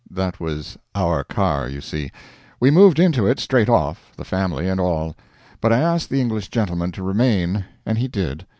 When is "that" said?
0.09-0.39